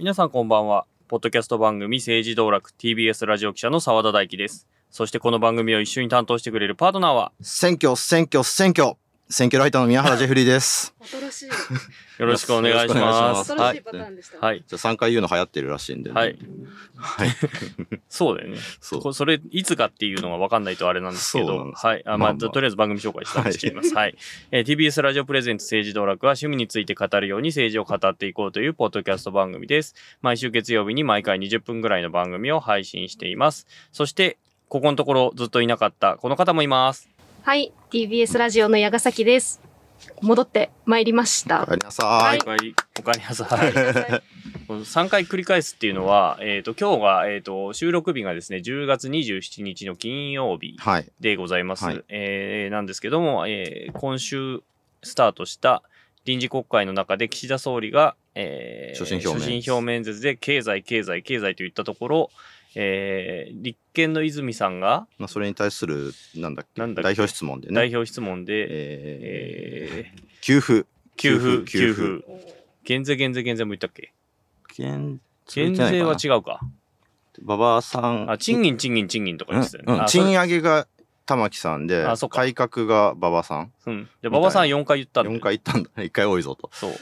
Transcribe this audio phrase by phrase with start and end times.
[0.00, 0.86] 皆さんこんばんは。
[1.08, 4.66] ポッドキャスト番組政治道楽 TBS ラジオ記者の澤田大樹です。
[4.90, 8.96] そしてこの番組を一緒に担当してくれるパートナーは選挙、選挙、選挙。
[9.32, 10.92] 選挙ライターの宮原ジェフリーです。
[11.04, 11.46] 新しい、
[12.20, 13.32] よろしくお願いしま。
[13.32, 13.82] ますすはい新しい。
[13.82, 14.38] パターンでした。
[14.44, 14.64] はい。
[14.66, 16.20] じゃあ3回言うの流行ってるらしいんで、ね。
[16.20, 16.36] はい。
[16.96, 17.28] はい。
[18.10, 18.58] そうだよね。
[18.80, 22.02] そうこそれ、いつかっていうのが分かんないとあれなんですけどそうなんで、すはい。
[22.04, 23.94] あまあ、まあまあとりあえず番組紹介したしています。
[23.94, 24.16] はい。
[24.50, 29.94] えー TBS ラジオプレゼンツ政治道楽は趣味について語るように政治を語っていこうというポッドキャスト番組です。
[30.22, 33.68] 毎週月曜日に毎回20分ぐらいの番組を配信しています。
[33.92, 37.08] そして、ここのところずっといなかったこの方もいます。
[37.42, 39.62] はい、TBS ラジオの矢ヶ崎です。
[40.20, 41.72] 戻ってまいりましたおか。
[41.72, 42.40] えりなさはいい。
[42.40, 44.22] おかえり、なさい。
[44.68, 51.10] この3回繰り返すっていうのは、えっ、と、今日が、えっ、と、収録日がですね、10月27日の金曜日はい。
[51.20, 51.86] でございます。
[51.86, 54.62] はいえーなんですけども、えー今週
[55.02, 55.82] スタートした
[56.26, 62.30] 臨時国会の中で岸田総理が、えー所信表明所信表明演説で経済、経済、経済と言ったところ、
[62.74, 67.02] えー立憲の泉さんがまあ、それに対する、なんだっけ、なんだっけ？
[67.02, 67.74] 代表質問でね。
[67.74, 70.72] 代表質問で、えーえ給付。
[70.80, 72.24] ー給付、給給付、
[72.84, 74.12] 減税、減税、減税も言ったっけ？
[74.76, 75.20] 減
[75.52, 76.60] 減税は違うか。
[77.42, 78.30] 馬場さん。
[78.30, 79.92] あ、賃金、賃金、賃金とかうん言ってたよね。
[79.94, 80.86] うんあそれ賃上げが
[81.26, 83.72] 玉木さんで改革が馬場さん。
[83.86, 84.08] うん。
[84.22, 85.90] で、馬場さん4回言ったんだよ4回言ったんだ。
[85.96, 86.70] 1回多いぞと。
[86.72, 86.92] そう。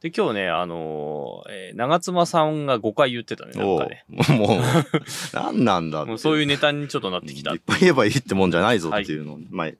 [0.00, 4.04] で、今日ね、あのーえー長妻さんが5回言ってたね、なんかね。
[4.08, 4.60] もう、
[5.34, 6.08] 何なんだって。
[6.08, 7.60] もうそういうネタにちょっとなってきたいっ。
[7.64, 9.70] ぱい言えばいいってもんじゃないぞっていうのを、まあ、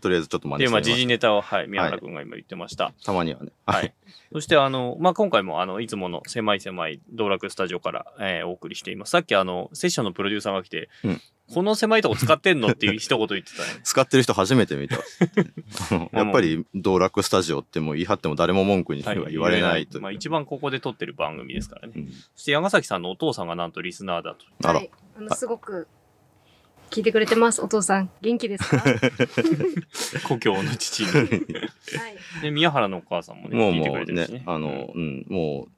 [0.00, 2.92] とりあえずちょっと真似で、まあ、してみます時事ネタを、はい、宮原くんが今言ってました。
[3.04, 3.50] たまにはね。
[3.66, 3.94] はい。
[4.32, 9.10] そして、あの、まあ、今回も、あの、いつもの狭い狭い道楽スタジオから、えーお送りしています。
[9.10, 11.20] さっき、あの、セッションのプロデューサーが来て、うん
[11.52, 13.80] この狭いとこ使ってんのっていう一言言ってたね。
[13.84, 14.96] 使ってる人初めて見た。
[16.16, 20.02] やっぱり道楽スタジオってもう言い張っても誰も文句には言われないという。
[20.02, 21.92] まあ、一番ここで撮ってる番組ですからね。
[21.96, 24.46] うんそして、山崎さんのお父さんがなんとリスナーだと。
[24.66, 25.88] あらはい、あのすごく
[26.92, 27.62] 聞いてくれてます。
[27.62, 28.76] お父さん、元気ですか？
[28.76, 29.00] は
[30.28, 31.08] 故郷の父に。
[31.08, 32.42] い。
[32.42, 35.68] で、宮原のお母さんもね、もう聞いてくもうれてるしね。、ねあの、うん、も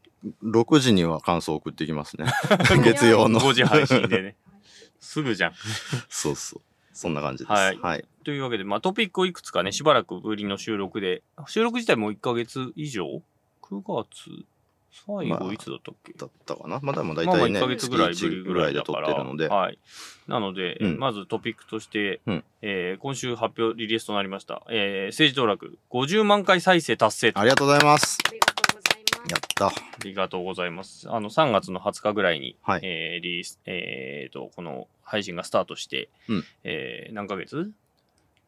[0.43, 2.27] う、6時には感想送ってきますね。
[2.83, 3.39] 月曜の。
[3.41, 4.37] 5時配信でね。
[4.99, 5.53] すぐじゃん。
[6.09, 6.61] そうそう。
[6.93, 7.53] そんな感じです。
[7.53, 8.05] はいはい。
[8.25, 13.23] というわけで、まあ、トピックをいくつかね、しばらくぶりの収録で、収録自体も1ヶ月以上
[13.63, 14.45] ?9 月？
[15.07, 16.79] 最まあ後いつだったっけ、だったかな？
[16.83, 19.09] まあでも大まあまあ体ね、1ヶ月ぐらいぶり月1ぐらいだ撮から。
[19.11, 19.79] ってるので、はい。
[20.29, 28.19] なので、うんまずトピックとして、うんえー今週発表リリースとなりました、えー、政治道楽50万回再生達成とありがとうございます。
[28.27, 29.31] ありがとうございます。
[29.31, 29.67] やった。
[29.67, 29.73] あ
[30.05, 31.11] りがとうございます。
[31.11, 37.71] あの、3月の20日ぐらいに、はいえーリリース、えーと、この配信がスタートして、うんえー何ヶ月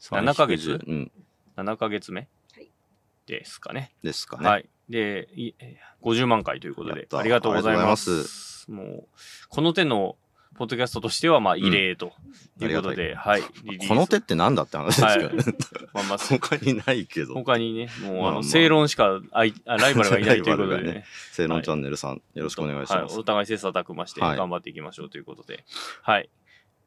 [0.00, 0.80] ?7 ヶ月？
[0.86, 1.10] うん。
[1.56, 2.28] 7ヶ月目？
[2.54, 2.68] はい
[3.26, 3.90] ですかね。
[4.04, 4.48] ですかね。
[4.48, 4.68] はい。
[4.88, 7.96] で、いえー50万回ということで、ありがとうございま。
[7.96, 9.04] すもう、
[9.48, 10.16] この手の
[10.56, 12.12] ポッドキャストとしては、まあ、異例と
[12.60, 13.42] いうことで、はい。
[13.64, 15.44] リリースこの手ってなんだって話ですけどね。
[15.92, 17.34] まあまあ、 他にないけど。
[17.34, 21.04] 他にね、もう、あの、まあまあ正論しかあい あライバルがいないということでライバルがね。
[21.32, 23.12] 正論チャンネルさん、よろしくお願いします。
[23.12, 25.64] はい、お互い切磋琢磨してはい頑張っていきましょうということで。
[26.02, 26.30] はい。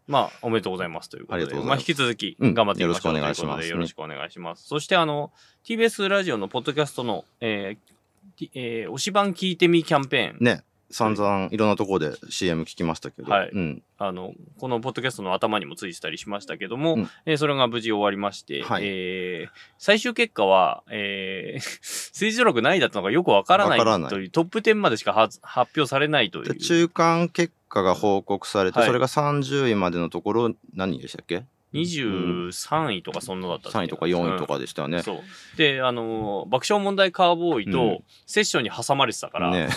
[0.09, 1.43] まあ、おめでとうございますということで。
[1.43, 1.85] ありがとうございます。
[1.85, 2.53] あ、引き続きうん。
[2.55, 3.69] 頑張っていきましょううことで、よろしくお願いします。
[3.69, 4.67] よろしくお願いします。
[4.67, 5.31] そして、あの、
[5.63, 7.89] TBS ラジオのポッドキャストの、えー
[8.35, 10.43] きえー推し版聞いてみキャンペーン。
[10.43, 13.49] ね、散々いろんなところで CM 聞きましたけど、はい。
[13.49, 17.09] うん、あの、このポッドキャストの頭にもついてたりしましたけども、うん。
[17.25, 18.83] えーそれが無事終わりまして、はい。
[18.85, 26.53] えー最終結果は、えー政治努力何位だったのかよくわからないという、トップ10までしかは発表されないという。
[26.53, 35.03] で中間結果が報告されて、はいそれが30位までのところ何位でしたっけ？23位とかそんなだったっけ ?3 位とか4位とかでしたよね。
[35.03, 35.21] そう。
[35.55, 39.69] で、あのー爆笑問題カーボーイうんとセッションに挟まれてたから、ね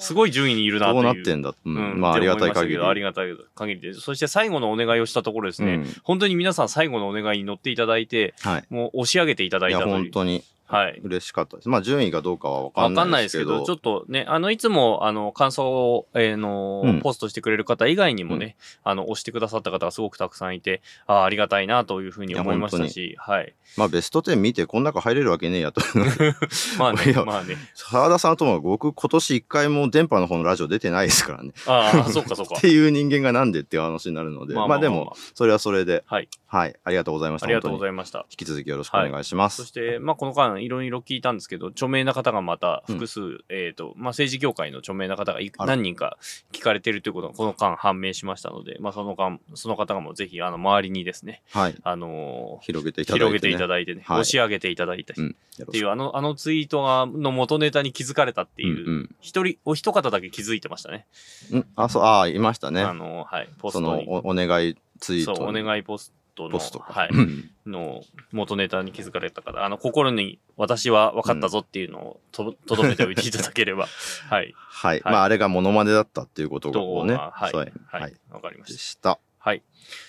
[0.00, 1.02] すごい順位にいるなという。
[1.04, 1.54] どうなってんだ？
[1.64, 2.78] うんうんまあありがたい限り。
[2.78, 3.94] ありがたい限りで。
[3.94, 8.64] そして最後のお願いをしたところですね、うん本当に皆さん最後のお願いに乗っていただいて、はい。
[8.68, 9.94] もう押し上げていただいいや、たという。
[9.96, 10.42] 本当に。
[10.68, 11.00] はい。
[11.02, 11.68] 嬉しかったです。
[11.68, 23.54] まあ順位がどうかはわかわんかんないですすないでけど、けど、ちょっとね、あの、いつも、あの、感想を、えーの、うんポストしてくれる方以外にもね、あの、押してくださった方がすごくたくさんいて、ああ、ありがたいなというふうに思いましたし、はい。
[23.76, 25.80] まあベスト10見てこん中入れるわけねえやと。
[26.78, 27.56] まあねまあね。
[27.74, 31.52] 沢田さんとも僕今年一回も電波の方のラジオ出てないですからね。
[31.66, 32.60] ああ、そうかそうか っ。
[32.60, 36.28] ていう人間がなんでっていう話になるので、まあまあでも、それはそれで、はい。
[36.46, 37.46] はい、ありがとうございました。
[37.46, 38.26] ありがとうございいました。
[38.30, 39.56] 引き続きよろしくお願いします。
[39.56, 46.18] そして、まあ、この間、いろいろ聞いたんですけど、著名な方がまた複数、えっ、と、まあ、政治業界の著名な方が何人か
[46.52, 51.74] 聞かれてるということが、この間判明しましたので、まあ、その間、その方がもうぜひ、あの、周りにですね、はい。
[51.82, 53.28] あのー広げていただいて、ね。
[53.28, 55.36] 広げていただいてね、はい押し上げていただいたうん。
[55.62, 55.88] っていう。
[55.88, 61.06] あの、あのツイートが、の元ネタに気づかれたっていう、うんうん一人、お一方だけ気づいてましたね。
[61.52, 62.92] うんあ、そう、ああ、いましたねあ。
[62.92, 64.06] のーはい、ポスそのトに。
[64.08, 65.36] お、お願いツイート。
[65.36, 66.92] そう、お願いポストの、ポストか。
[66.92, 68.02] はい、うんの
[68.32, 73.86] 元ネタに気づかれた方、あの、心に私は分かったぞっていうのをと、とどめておいていただければ、
[74.30, 74.54] はい。
[74.54, 75.00] はい。
[75.00, 77.14] はいまあ、あれがモノマネだったっていうことがどこうね。
[77.14, 77.54] はい。
[77.54, 77.72] はい。
[77.86, 78.16] はい。
[78.30, 79.16] わかりましでした。
[79.16, 79.20] た。
[79.38, 79.62] はい。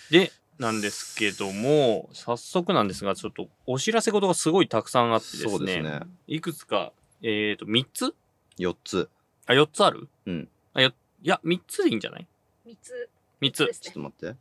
[0.10, 5.50] で、なんですけども、早速なんですが、ちょっとお知らせ事がすごいたくさんあってですね。
[5.50, 6.02] そうですね。
[6.28, 6.92] いくつか、
[7.22, 8.16] えっ、と、3つ
[8.58, 9.10] ？4つ。
[9.48, 10.10] あ、4つある？
[10.26, 10.50] うん。
[10.74, 10.92] あ、よ、
[11.22, 12.28] いや、3つでいいんじゃない？
[12.66, 13.10] 三つ
[13.42, 14.36] ?3 つちょっと待って。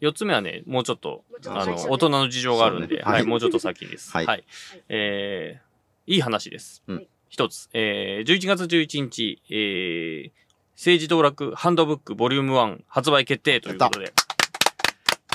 [0.00, 3.14] 4つ目はね、もうちょっと、あの、先大人の事情があるんで、はい。
[3.14, 4.10] はい、もうちょっと先です。
[4.12, 4.26] はい。
[4.26, 4.44] はい。
[4.88, 6.82] えー、いい話です。
[6.86, 7.06] うん。
[7.28, 10.30] 一つ、えー、11月11日、えー、
[10.76, 14.12] 政治道楽ハンドブックボリューム1発売決定ということで、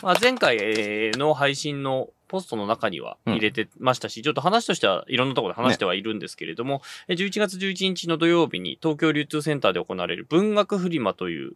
[0.01, 11.51] まあ、前回えーの配信のポストの中には入れてましたし、ちょっと話としてはいろんなところで話してはいるんですけれども、え11月11日の土曜日に東京流通センターで行われる文学フリマという、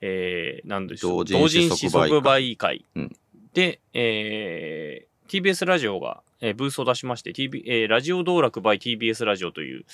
[0.00, 2.08] えー、なんでしょう、同人誌即売会。
[2.10, 3.16] 即売会うん。
[3.54, 9.84] で、えー TBS ラジオが、えーブースを出しまして、TB えーラジオ道楽 by TBS ラジオという、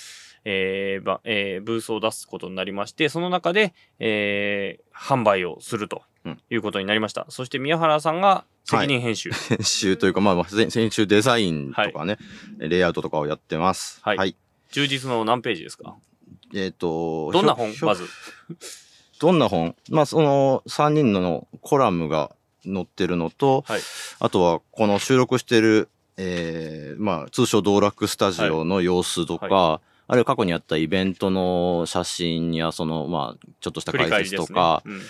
[0.45, 6.39] えーばえーブースを出すことになりまして、その中で、えー販売をするとうん。
[6.51, 7.25] いうことになりました。
[7.29, 9.31] そして宮原さんが責任編集。
[9.31, 12.17] 編集というか、まあまあ、先先週デザインとかね、
[12.59, 13.99] レイアウトとかをやってます。
[14.03, 14.35] はい。
[14.71, 15.95] 充実の何ページですか？
[16.53, 18.05] えっ、と、どんな本まず？
[19.19, 19.75] どんな本？
[19.89, 23.81] まあ、その3人のコラムが載ってるのと、はい。
[24.19, 34.25] あとはこの収録してる、えーまあ、通称道楽スタジオの様子とか、はあるいは過去にあったイベントの写真や、その、まあ、ちょっとした解。
[34.25, 35.01] 説とか、うん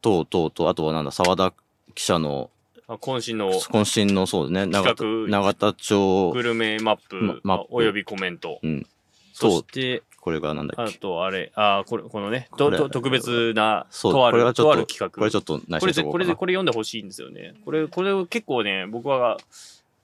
[0.00, 1.54] 等々と、あとはなんだ、沢田
[1.94, 2.50] 記者の、
[2.88, 8.58] あ渾身の渾身のそうですね、長田企画永田町グ、ルメマップまマップおよびコメント。
[8.64, 8.86] うん、
[9.32, 10.98] そして、これがなんだあっけ？
[10.98, 15.10] とあれ、あこれ、このね、とと特別な、とある、これはちょっと、とある企画。
[15.10, 17.54] これちょっと内これで、これで、これ読んでほしいんですよね。
[17.64, 19.36] これ、これを結構ね、僕は、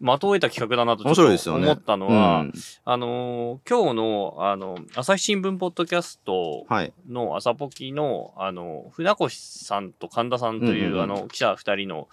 [0.01, 1.39] 的を得た企画だなとちょ面っ。
[1.39, 2.53] と思ったのは、うん。
[2.85, 6.93] あのー今日の、あの、朝日新聞ポッドキャストはい。
[7.09, 9.29] の朝ポキの、あの、船越
[9.65, 11.03] さんと神田さんという、うんうんうん。
[11.03, 12.09] あの、記者二人の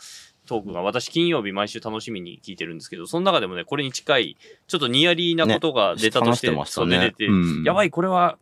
[0.47, 6.99] トークが私金曜日毎週楽しみに聞いてるんですけど、その中でもね、これに近い、ちょっとニヤリーなことが出たとして、話してね。
[6.99, 8.37] 出てて、うんやばい、これは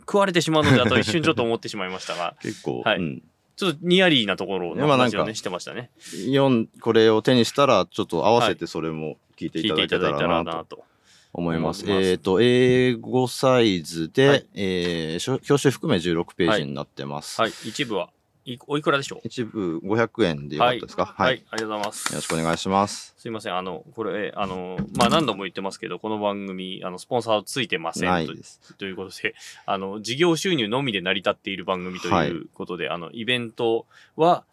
[0.00, 2.98] 食われてしまうので、あと一瞬ちょっと思ってしまいましたが、 結構、はい。
[2.98, 3.22] うん
[3.58, 5.90] ちょっとニヤリーなところのまあなんか話をね、してましたね。
[5.98, 10.84] 読んこれを手にしたら、ちょっと合わせてそれも聞いていただけたらなと。
[11.32, 11.84] 思います。
[11.86, 17.40] えっ、と、英語サイズで、はいえーしょ表紙含め16ページになってます。
[17.40, 18.17] はい、一部はい
[18.66, 19.20] おいくらでしょう？
[19.24, 21.04] 一部500円でよかったですか？
[21.06, 22.12] はい、はい、ありがとうございます。
[22.12, 23.14] よろしくお願いします。
[23.18, 28.06] すいません、あの、これ、あの、まあ、何度も言ってますけど、この番組、あの、スポンサーついてませんと。
[28.08, 28.60] ないです。
[28.78, 29.34] ということで、
[29.66, 32.28] あの、事業収入のみで成り立っている番組とはい。
[32.28, 33.86] いうことで、あの、イベント
[34.16, 34.44] は、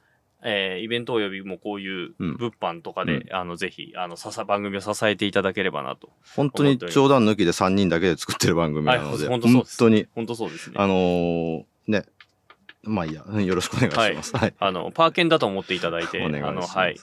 [0.48, 2.38] えーイベントおよびもこういううん。
[2.38, 6.10] 物販とかで、あの、ぜひ、あの、ささ、番組を支えていただければなと。
[6.36, 10.10] 本当に冗談抜きで3人だけで作ってる番組なので、はい本当そうです。
[10.14, 10.76] 本当そうですね。
[10.78, 12.04] あのーね、
[12.86, 14.36] まあいいや、うんよろしくお願いします。
[14.36, 14.54] はい。
[14.60, 16.72] あの、パーケンだと思っていただいて、お願いします。
[16.72, 16.96] あの、はい、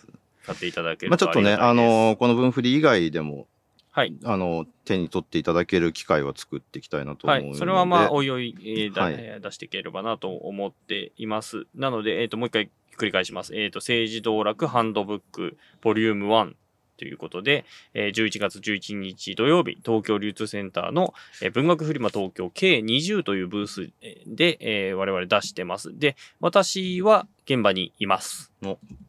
[0.47, 3.47] 買っていただけるまあちょっとね、あのーこの分振り以外でも、
[3.91, 4.17] はい。
[4.25, 7.49] あの、手に取っていただける機会は作っていきたいなと思うので。
[7.51, 7.59] はい。
[7.59, 11.67] それはまあ、おいおい、えーだはいえー出していければなと思っています。
[11.75, 13.55] なので、えっ、と、もう一回繰り返します。
[13.55, 16.55] えっ、と、政治道楽ハンドブック、ボリューム1
[17.03, 23.91] ということで、えー11月11日土曜日、東京流通センターの、えー文学フリマ東京 K20 というブース
[24.29, 25.99] で、えー我々出してます。
[25.99, 28.53] で、私は現場にいます。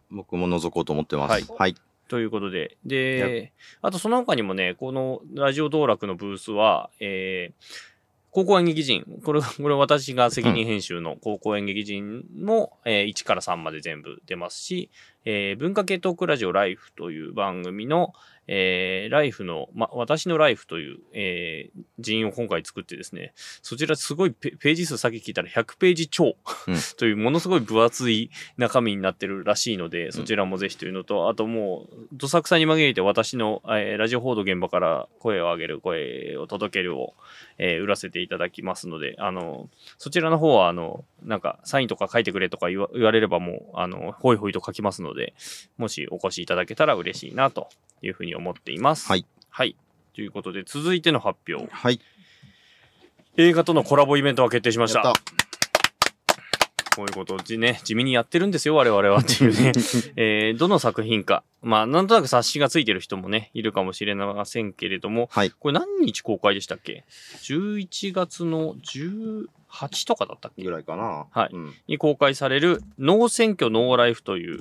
[0.09, 1.31] 僕も覗こうと思ってます。
[1.31, 1.75] はいはい。
[2.07, 2.77] ということで。
[2.83, 7.92] で、あとその他にもね、このラジオ道楽のブースは、えー
[8.33, 14.89] 高校演劇人、これ、 これ私が責任編集の高校演劇人の、えー1から3まで全部出ますし、
[15.23, 18.13] えー文化系トークラジオライフという番組の、
[18.47, 26.35] えー、ライフの、ま、私のライフという、えー、人員を今回作ってですね、そちらすごいペページ数先聞いたら100ページ超
[26.67, 26.75] うん。
[26.97, 37.13] というものすごい分厚い中身になってるらしいので、そちらもぜひというのと、あともう、どさくさに紛れて私の、えーラジオ報道現場から声を上げる、声を届けるを、
[37.57, 45.33] えー売らせていただきますので、あの、そちらの方は、あの、なんか、サインとか書いてくれとか言わ言われればもう、あの、ほいほいと書きますので、
[45.77, 47.69] もしお越しいただけたら嬉しいな、と
[48.01, 49.07] いうふうに思っています。
[49.07, 49.25] はい。
[49.49, 49.75] はい。
[50.13, 51.67] ということで、続いての発表。
[51.71, 51.99] はい。
[53.37, 55.01] 映画とのコラボイベントが決定しました。
[55.01, 55.13] た
[56.95, 59.71] こういうことをじね、地味にやってるんですよ、我々はっていうね。
[60.15, 61.43] えーどの作品か。
[61.61, 65.51] まあ、なんとなく冊子がついてる人もね、いるかもしれませんけれども、はい。
[65.51, 67.05] これ何日公開でしたっけ
[67.41, 68.75] ?11 月の
[69.73, 70.63] 18とかだったっけ？
[70.63, 71.25] ぐらいかな。
[71.31, 74.59] はいうんに公開されるノー選挙ノーライフという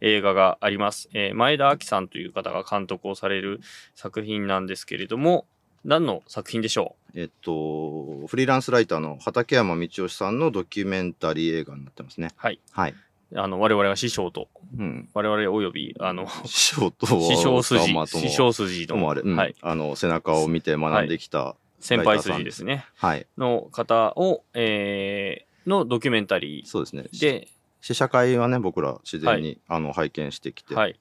[0.00, 1.08] 映画があります。
[1.12, 3.60] えー前田明さんという方が監督をされる
[3.94, 5.46] 作品なんですけれども、
[5.84, 12.30] 何の作品でしょえっと、フリーランスライターの畠山道義さんのドキュメンタリー映画になってますね。
[12.36, 12.58] はい。
[12.72, 12.94] はい。
[13.32, 15.08] うあの、我々が師匠と、うん。
[15.14, 19.54] 我々および、あの、師匠と、師匠筋師匠筋の、ともあれ、うんはい。
[19.60, 22.86] あの、背中を見て学んできた、先輩筋ですね。
[22.96, 23.26] はい。
[23.36, 27.04] の方を、えー、のドキュメンタリそうですね。
[27.12, 27.48] ーで、
[27.82, 30.98] 試写会はね、僕ら自然に、あの拝見してきて、はい。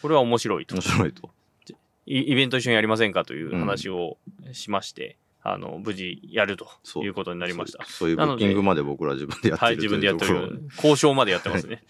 [0.00, 0.82] これは面白いと面。
[0.82, 1.28] 白いと。
[2.06, 4.16] イイベント一緒にやりませんかという話を
[4.52, 6.68] しまして、あの、無事やると
[7.02, 7.84] いうことになりました。
[7.84, 10.62] そういうブッキングまで僕ら自分でやってはい、る自分でやってる。
[10.76, 11.82] 交渉までやってますね。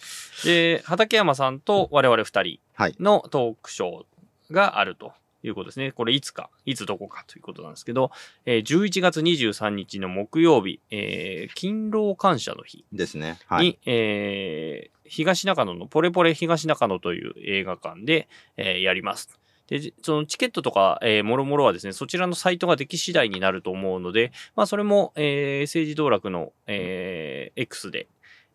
[0.44, 5.12] で、畠山さんと我々二人はいのトークショーがあると
[5.42, 5.92] いうことですね。
[5.92, 8.10] これいつか、いつどこかということなんですけど、
[8.46, 13.38] えー11月23日の木曜日、えー勤労感謝の日ですね。
[13.42, 13.78] に、はい。
[13.86, 19.38] えー東中野のポレポレ東中野という映画館で、えーやります。
[19.68, 28.06] で、じそのチケットとか、えー、もろもろはですね、そちらのサイトができ次第になると思うので、まあ、それも、えー政治道楽の、えー X で、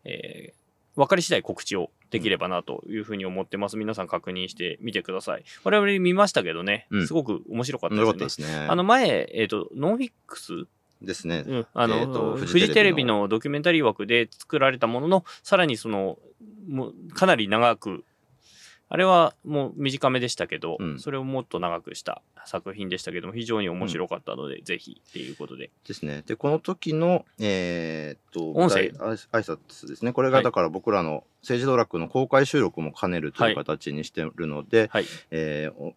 [0.04, 0.67] えー
[0.98, 3.78] 分かり次第告知をできればなというふうに思ってます。
[3.78, 5.44] 皆さん確認してみてください。
[5.64, 8.08] 我々見ましたけどね、うんすごく面白かったですね。
[8.08, 8.68] よかったですね。
[8.68, 10.66] あの前、えっ、と、ノンフィックス？
[11.02, 11.44] ですね。
[11.46, 16.18] うん、あの、えーとフフジテレビのジテレビのドキュメンタリー枠で作られたものの、さらにその、
[16.68, 18.04] もうかなり長く、
[18.90, 25.70] あれはもう短めでしたけど、うんそれをもっと長くした作品でしたけども、非常に面白かったので、ぜひっていうことで。
[25.86, 26.24] ですね。
[26.26, 30.14] で、この時の、えーっと、音声挨挨拶ですね。
[30.14, 35.06] これがはいだから僕らの政治道楽の公開収録も兼ねるという形にしてるので、はい。
[35.32, 35.94] えーお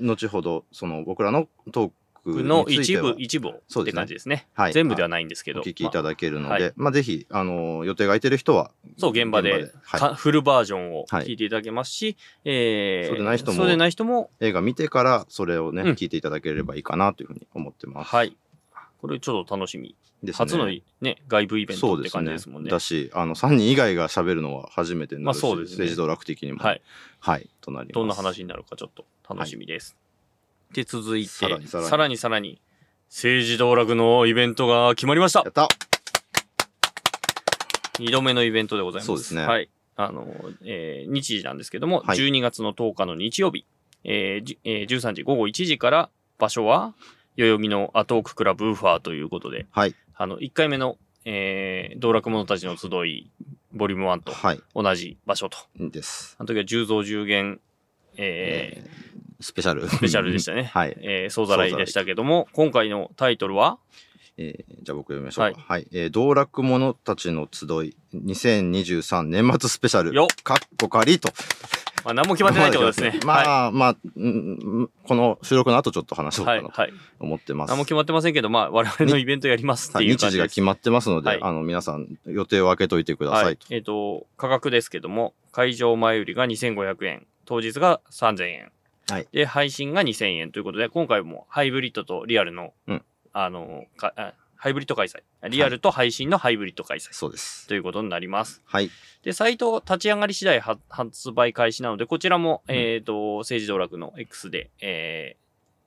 [0.00, 1.94] 後ほど、その僕らのトーク
[2.30, 4.46] の一部、一部をって感じですね。
[4.54, 5.60] はい全部ではないんですけおど。
[5.62, 9.72] 聞きいただけるので、まあぜひ、あの、予定が空いてる人は、そう、現場で
[10.16, 18.14] フルバージョンをはい聞いていただけますし、えーそうでない人もそうでない人も、映画見てからそれをね、うん聞いていただければいいかなというふうに思ってます。
[18.14, 18.36] はい。
[19.00, 19.94] これちょっと楽しみ。
[20.22, 20.66] ですね初の
[21.00, 22.70] ね、外部イベントって感じですもんね。
[22.70, 26.58] だし、あの、3人以外が喋るのは初めてになるし、まあそうですね政治道楽的にも。
[26.58, 26.82] はい。
[27.20, 27.48] はい。
[27.60, 27.94] となります。
[27.94, 29.96] どんな話になるかちょっと楽しみです。
[30.72, 32.60] で、続いて、さらにさらにさらにさらに
[33.08, 35.68] 政治道楽のイベントが決まりましたやった
[37.98, 39.06] 二度目のイベントでございます。
[39.06, 39.70] そうですねはい。
[39.96, 40.26] あの、
[40.64, 43.64] えー日時なんですけども、はい12月の10日の日曜日、
[44.04, 46.94] えーじえー13時午後1時から場所は、
[47.36, 49.94] 代々木のアトーククラブウーファーということで、はい。
[50.14, 53.30] あの、1回目の、えー道楽者たちの集い、
[53.72, 54.60] ボリューム1とはい。
[54.74, 55.58] 同じ場所と。
[55.76, 56.36] です。
[56.38, 57.60] あの時は10増10減、
[58.16, 59.07] えーえー
[59.40, 59.88] スペシャル。
[59.88, 60.64] スペシャルでしたね。
[60.74, 60.96] はい。
[61.00, 63.78] えー、総ざらいでしたけども、今回のタイトルは、
[64.36, 65.58] えーじゃあ僕読みましょうか。
[65.60, 65.86] ははいい。
[65.92, 70.14] えー道楽者たちの集い、2023年末スペシャル。
[70.14, 71.30] よっかっこかりと。
[72.04, 73.18] まあ、何も決まってないってことですね。
[73.24, 76.60] まあ、まあ、うんこの収録の後ちょっと話そうはい。
[76.60, 76.92] かなとはい。
[77.18, 77.70] 思ってます。
[77.70, 80.16] 何も決まってませんけど、まあ、我々のイベントやりますってはいいう。
[80.16, 83.66] 日時が決まってますので、はいあの、皆さん予定を空けといてくださいと。
[83.68, 83.76] はい。
[83.76, 88.72] えっ、と、価格ですけども、会場前売りが2500円、当日が3000円。
[89.10, 95.22] はいで、配信が2000円ということで、今回もハイブリッドとリアルの、うんあのかあ、ハイブリッド開催。
[95.48, 97.68] リアルと配信のハイブリッド開催そうです。
[97.68, 98.60] ということになります。
[98.64, 98.90] はい。
[99.22, 105.36] で、サイト立ち上がり次第は発売開始なので、こちらも、うんえっ、と、政治道楽の X で、え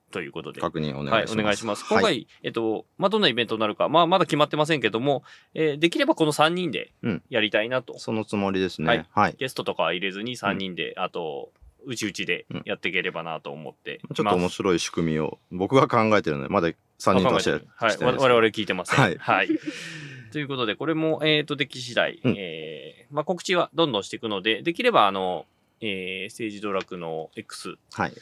[0.09, 0.61] ー、ということで。
[0.61, 1.39] 確認お願はいい、します。
[1.41, 1.85] お願いします。
[1.87, 5.23] 今回、はいえっと、まあ、どんなイベントになるか、まあ、まだ決まってませんけども、
[5.53, 7.99] えーできればこの3人でうんやりたいなと。
[7.99, 9.05] そのつもりですはいね。
[9.11, 9.35] はい。
[9.37, 11.51] ゲストとかは入れずに3人で、あと、
[11.85, 14.29] うちうちでやっていければなと思っていちょっ。
[14.29, 16.73] と面白い仕組みを僕が考えてるので、まだ3
[17.19, 17.57] 人とはしては
[17.91, 17.97] い。
[17.99, 18.99] 我々聞いてません。
[18.99, 19.49] はいはい。
[20.31, 25.45] ということで、これも、えっ、と、でき次第、うんえーまあ、告知はどんどんしていくので、できれば、あの、
[25.81, 28.13] えー、政治道楽の X はい。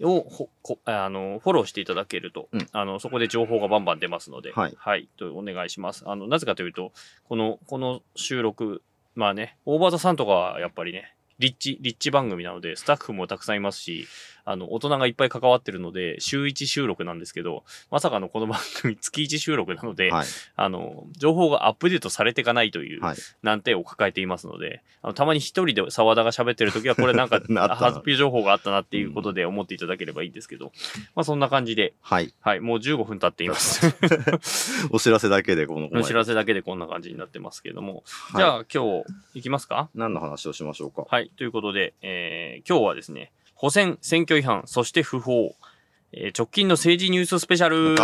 [0.00, 6.04] をほこあのフォローしていただけると、うんあのそこで情報がバンバン出ますので、はいとお願いします。
[6.06, 6.92] あのなぜかというと、
[7.28, 8.82] このこの収録、
[9.16, 14.08] まあね、オーバーザさんとかはやっぱりね、リッチ、リッチ番組なので、スタッフもたくさんいますし、
[14.50, 20.26] あの、大人がいっぱい関わってるので、週1収録なんですけど、まさかのこの番組 月1収録なので、はい。
[20.56, 23.16] あの、情報がアップデートされていかないというはい。
[23.42, 27.40] 難点を抱えていますので、あのたまに一人で沢田が喋ってる時は、これなんか、
[27.76, 30.72] ハズピー情報があったなっていうことで思っていただければいいんですけど、
[31.14, 32.32] まあそんな感じで、はい。
[32.40, 33.94] はい、もう15分経っています。
[34.90, 38.02] お知らせだけでこのお知らせだけでこんな感じになってますけども、はい
[38.38, 39.90] じゃあ今日行きますか？
[39.94, 41.04] 何の話をしましょうか。
[41.06, 41.30] はい。
[41.36, 45.56] ということで、えー今日はですね、補選、選挙違反、そして不法、
[46.12, 47.96] えー直近の政治ニューススペシャル。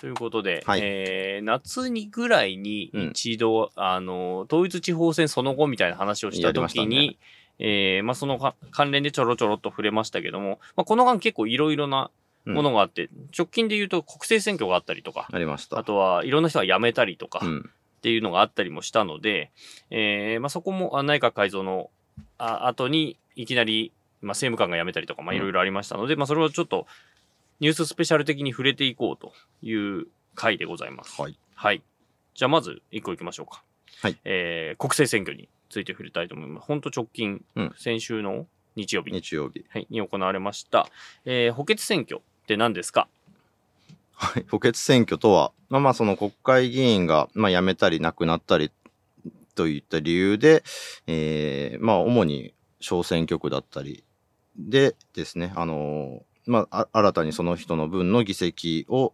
[0.00, 0.80] ということで、はい。
[0.82, 3.10] えー夏にぐらいにうん。
[3.10, 7.16] 一度、あの、統一地方選その後みたいな話をした時に、ね。
[7.58, 12.10] えーまあ、そのか関連でちょろちょろっと触れましたけども、まあ、この間結構いろいろな
[12.46, 15.78] ものがあって、直近で言うと国政選挙があったりとか、ありました。
[15.78, 17.70] あとはいろんな人が辞めたりとか、うん。
[17.98, 19.50] っていうのがあったりもしたので、
[19.90, 21.90] えーまあ、そこもあ内閣改造の
[22.38, 26.86] あ後にいきなり、まあ、政務官が辞めたりとか、まあ、うんいろいろありましたので、まあ、それをちょっと
[27.60, 29.32] ニューススペシャル的に触れていこうと
[29.62, 31.20] いう回でございます。
[31.20, 31.38] はい。
[31.54, 31.82] はい。
[32.34, 33.62] じゃあまず一個いきましょうか。
[34.02, 34.16] はい。
[34.24, 36.66] えー国政選挙について触れたいと思います。
[36.66, 39.64] 本当直近、うん先週の日曜日、日曜日。
[39.68, 40.88] はい、に行われました。
[41.24, 43.08] えー補欠選挙って何ですか？
[44.14, 44.46] はい。
[44.50, 48.70] 補欠選挙とは、まあまあその国会議員が、まあ辞めたり亡くなったり
[49.54, 50.62] といった理由で、
[51.06, 54.04] えーまあ主に小選挙区だったり
[54.56, 59.12] でですね、あのーまああ新たにその人の分の議席を、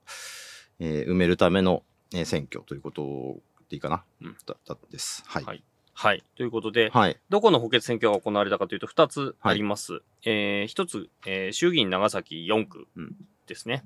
[0.79, 1.83] えー埋めるための、
[2.15, 5.23] えー選挙ということでいいかな、うんだだです。
[5.27, 5.45] はい。
[5.45, 5.63] はい
[5.99, 6.23] はい。
[6.37, 7.17] ということで、はい。
[7.31, 10.03] どこの補欠選挙が行われたかというと、2つあります。
[10.25, 13.83] えー1つ、えー衆議院長崎4区うんですね。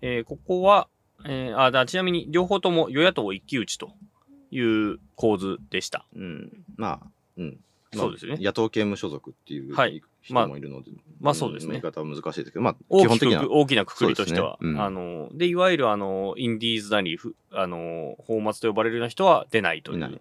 [0.00, 0.88] えーここは、
[1.24, 3.92] えーあだちなみに両方とも与野党一騎打ちと
[4.50, 6.04] いう構図でした。
[6.16, 6.64] うん。
[6.76, 7.60] まあ、うん。
[7.94, 8.36] まあそうですね。
[8.40, 10.02] 野党刑務所属っていうはい。
[10.22, 11.70] 人もいるので、まあそうですね。
[11.70, 14.52] ん言い方は難しいですけど、まあ、大きく基本的には、大きなくくりとしては。
[14.62, 14.68] ね。
[14.70, 14.80] うん。
[14.80, 19.94] あの、で、いわゆるあの、インディーズなり、ふあの、放末と呼ばれるような人は出ないとい。
[19.94, 20.20] いうない。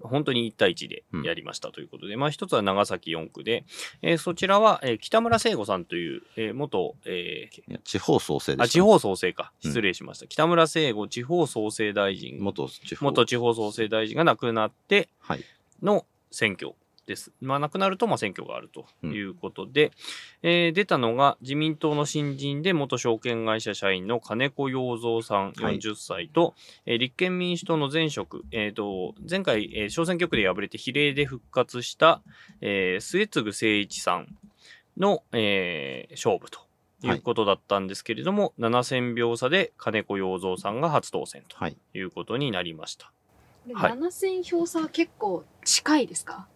[0.00, 3.64] 本当に1対1でやりましたということで、まあ一つは長崎4区で、
[4.02, 9.52] えーそちらは、えー北村聖吾さんという、えー元、えー地方創生であ、した、地方創生か。
[9.64, 9.70] うん。
[9.70, 10.26] 失礼しました。
[10.26, 13.04] 北村聖吾地方創生大臣、元地方。
[13.06, 15.44] 元地方創生大臣が亡くなってはい。
[15.82, 16.72] の選挙
[17.06, 17.32] です。
[17.40, 19.90] まあ、亡くなると、まあ、選挙があるということで、
[20.42, 25.78] えー出たのが自民党の新人で元証券会社社員の金子洋三さんはい。
[25.78, 26.54] 40歳と、
[26.86, 32.22] えー立憲民主党の前職、えーと、前回、えー小選挙区で敗れて比例で復活した、
[32.60, 34.28] えー末次誠一さん
[34.96, 36.60] の、えー勝負と
[37.04, 37.10] い。
[37.10, 41.76] うことだったんですけれども、7000票差で金子洋三さんが初当選とはい。
[41.94, 43.10] いうことになりました。
[43.66, 43.92] ではい。
[43.92, 46.46] 7000票差は結構近いですか？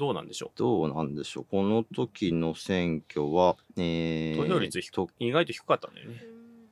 [0.00, 1.46] どうなんでしょどうなんでしょう？
[1.50, 4.80] この時の選挙は、えー、う投票率
[5.18, 6.22] 意外と低かったんだよね。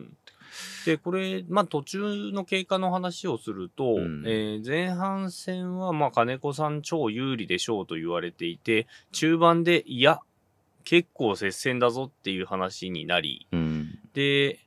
[0.85, 10.21] で、これ、まあ途中の経過の話をすると、うんえー前半戦はまあ金子さん超有利でしょうと言われていて、中盤でいや、
[10.83, 13.99] 結構接戦だぞっていう話になり、うん。
[14.13, 14.59] で、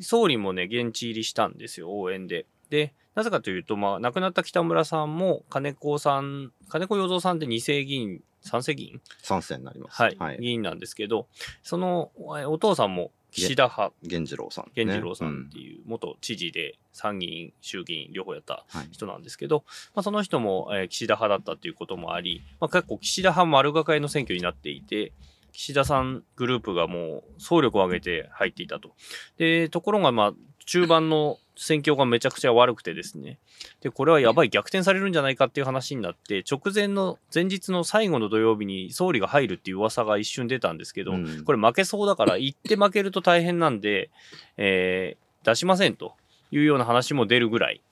[0.00, 2.46] 総理もね、現地入りしたんですよ、応援で。
[2.70, 9.00] で、なぜかというと、まあ、亡くなった北村さんも、金子さん、金子洋三さんって二世議員、三世議員？
[9.22, 10.02] 賛成になります。
[10.02, 10.38] はい、はい。
[10.38, 11.28] 議員なんですけど、
[11.62, 14.72] そのえお父さんも岸田派、源次郎さん、ね。
[14.76, 18.88] 源次郎さんうっていう元知事で参議院、衆議院両方やったはい。
[18.92, 19.64] 人なんですけど、
[19.94, 25.12] まあ、その人も、えー岸田派だったっていうこともあり、まあ、結構岸田派丸抱えの選挙になっていて、
[25.54, 28.90] 岸田さんグループがもう総力を挙げて入っていたと。
[29.38, 30.32] で、ところがまあ、
[30.66, 33.38] 中盤の戦況がめちゃくちゃ悪くてですね。
[33.80, 44.10] で、これはやばい逆転されるんじゃないかっていう話になって、直前の前日の最後の土曜日に総理が入るっていう噂が一瞬出たんですけど、うんこれ負けそうだから、行って負けると大変なんで、
[44.56, 46.14] えー出しませんと
[46.50, 47.82] いうような話も出るぐらい、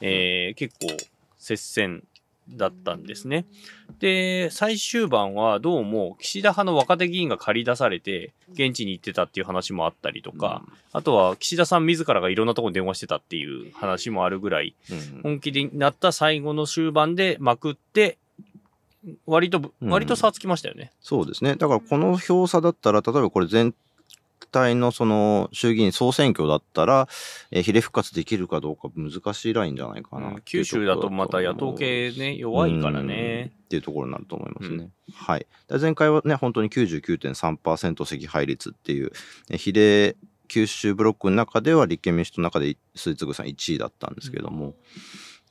[0.00, 0.96] えー結構
[1.36, 2.02] 接戦
[2.48, 3.46] だったんですね。
[4.00, 18.18] で、最終盤はどうも岸田派の若手議員が借り出されて、現地に行ってたっていう話もあったりとか、あとは岸田さん自らがいろんなところに電話してたっていう話もあるぐらい、うん本気になった最後の終盤でまくって、
[19.26, 20.92] 割と、うん割と差つきましたよね。
[21.00, 21.56] そうですね。
[21.56, 23.74] だからこの票差だったら、例えばこれ全
[24.54, 27.08] 体のその衆議院総選挙だったら、
[27.50, 33.52] えー比例復活できるかどうか難しいラインじゃないかな、うん九州だとまた野党系ね、弱いからね。
[33.58, 34.90] うんっていうところになると思いますね。
[35.14, 35.46] はい。
[35.68, 39.10] で前回はね、本当に99.3%席配率っていう、
[39.50, 40.16] え比例
[40.48, 44.72] 九州ブロックの中では立憲民主党の中で末次さん1位だったんですけども、っ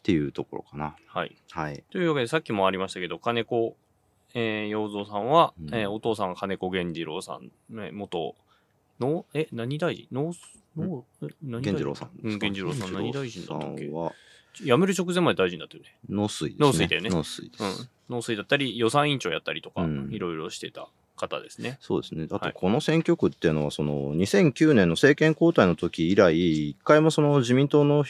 [0.04, 0.96] ていうところかな。
[1.08, 1.36] はい。
[1.52, 1.84] はい。
[1.92, 3.76] というわけで、さっきもありましたけど、金子、
[4.34, 8.36] えー、洋蔵さんは、うんえーお父さんが金子源次郎さん、ね、元
[9.00, 10.08] の、え、何大臣？
[10.12, 10.34] 農、
[10.78, 13.90] 農、え何源次郎さんうん、源次郎さん何大臣だったっけ？
[13.90, 14.14] は
[14.56, 15.98] 辞める直前まで大臣だったよね。
[16.10, 16.68] 農水ですね。
[16.68, 17.64] 農水だよね農水です。
[17.64, 17.90] うん。
[18.10, 21.78] 農水だったり、予算委員長やったりとか、うんいろいろしてた方ですね。
[21.82, 22.28] そうですね。
[22.30, 28.04] あはいと、この選挙区っていうのは、その、2009年の政権交代の時以来、一回もその自民党の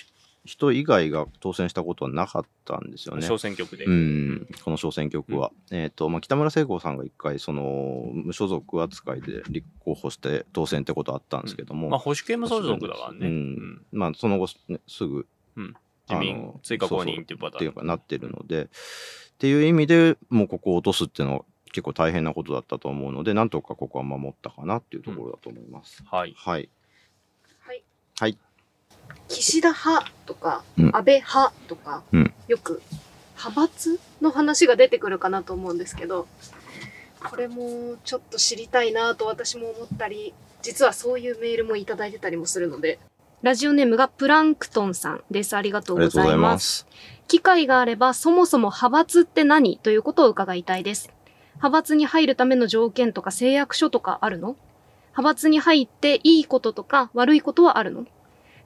[0.46, 3.26] 人以外が当選したことはなかったんですよね。
[3.26, 3.86] 小選挙区で。
[3.86, 5.52] うん、この小選挙区は。
[5.72, 13.20] えっ、と、まあ、北村聖子さんが一回、その、無所属扱いで立候補して当選ってことあったんですけども、まあ、保守系も相続だからね。
[13.22, 15.28] うんうんまあ、その後、ねすぐ、
[16.10, 17.58] 自民あの追加公認っていうパターン。
[17.58, 18.68] っていうかなってるので、っ
[19.38, 26.04] ていう意味でもうここを落とすっていうのは結構大変なことだったと思うので、なんとかここは守ったかなっていうところだと思います。
[26.06, 26.34] はい。
[26.38, 26.70] はい。
[27.60, 27.84] はい。
[28.20, 28.38] はい。
[29.28, 32.82] 岸田派とか、うん安倍派とか、うんよく
[33.36, 36.28] 派閥の話が出てくるかなと思うんですけど、
[37.24, 43.00] これもちょっと知りたいなと私も思ったり、実はそういうメールもいただいてたりもするので、
[43.42, 45.56] ラジオネームがプランクトンさんです。
[45.56, 46.38] ありがとうございま。
[46.38, 46.88] ますす。
[47.28, 51.10] 機会があればそもそも派閥って何ということを伺いたいです。
[51.56, 54.56] 派閥に入るための条件とか誓約書とかあるの？
[55.12, 58.06] 派閥に入っていいこととか悪いことはあるの？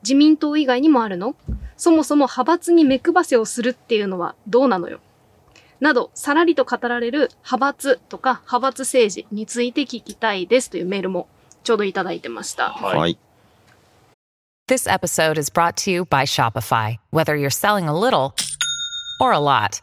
[0.03, 1.35] 自民党以外にもあるの
[1.75, 4.99] そもそも派閥に目配せをするっていうのはどうなのよ
[5.79, 11.27] など、さらりと語られる派閥とか派閥政治について聞きたいですというメールも
[11.63, 12.69] ちょうどいただいてました。
[12.69, 13.17] はいはい。
[14.67, 16.97] This episode is brought to you by Shopify.
[17.11, 18.33] Whether you're selling a little
[19.21, 19.81] or a lot,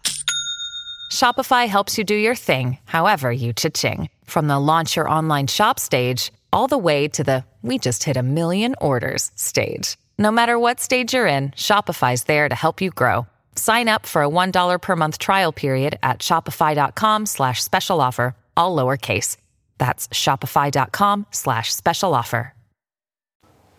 [1.10, 4.10] Shopify helps you do your thing, however you cha-ching.
[4.24, 8.16] From the launch your online shop stage, all the way to the we just hit
[8.16, 9.96] a million orders stage.
[10.17, 13.27] No matter what stage you're in, Shopify's there to help you grow.
[13.55, 18.75] Sign up for a $1 per month trial period at shopify.com slash special offer, all
[18.75, 19.37] lowercase.
[19.77, 22.53] That's shopify.com slash special offer.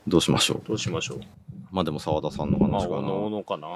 [0.09, 0.63] どうしましょう。
[0.67, 1.21] どうしましょう。
[1.71, 3.37] まあでも澤田さんのまあ、話かおのおな。
[3.37, 3.69] のかな。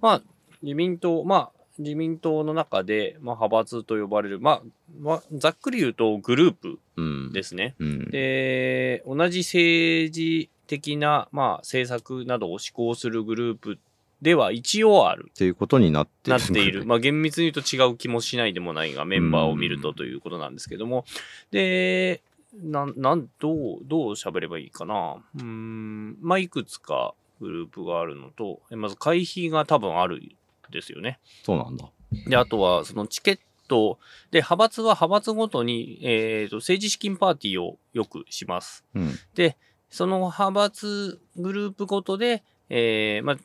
[0.00, 0.22] まあ、
[0.60, 4.61] 自民党、まあ、 自民党の中で、まあ、派閥と呼ばれる、まあ、
[4.99, 7.31] まあ、ざっくり言うとグループうん。
[7.31, 7.75] ですね。
[7.79, 8.09] うん。
[8.09, 13.79] で、同じ政治的な、まあ、政策などを施行するグループ
[14.21, 15.27] では一応ある。
[15.29, 16.85] っていうことになってなっている。
[16.85, 21.05] まあ、厳密に言うと違う気もしないでもないが、メンバーを見るとということなんですけども。
[21.51, 22.21] で、
[22.55, 25.17] なん、なん、どう、どう喋ればいいかな。
[25.35, 30.31] うーん、まあ、いくつかグループがあるのと、えまず会費が多分あるん
[30.71, 31.19] ですよね。
[31.43, 31.89] そうなんだ。
[32.27, 33.99] で、あとは、そのチケット、
[34.31, 38.85] で、派閥は派閥ごとに、えっ、と、政治資金パーティーをよくします。
[38.95, 39.15] うん。
[39.35, 39.57] で、
[39.89, 43.37] その派閥グループごとで、えーまあ、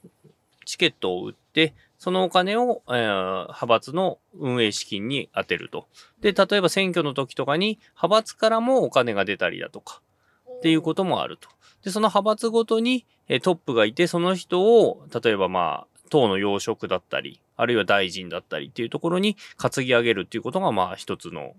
[0.65, 5.87] チケットを売って、そのお金を、えー派閥の運営資金に充てると。
[6.21, 10.03] で、例えば選挙の時とかに派閥からもお金が出たりだとか、
[10.59, 11.49] っていうこともあると。
[11.85, 21.55] で、その派閥ごとに、えートップがいて、その人を、例えばまあ、党の要職だったり、あるいは大臣だったりっていうところに担ぎ上げるっていうことが、まあ、一つの、